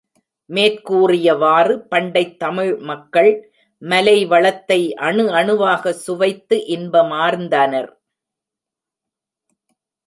[0.49, 3.29] மேற்கூறியவாறு, பண்டைத் தமிழ் மக்கள்
[3.81, 7.91] மலைவளத்தை அணு அணுவாகச் சுவைத்து இன்பமார்ந்தனர்.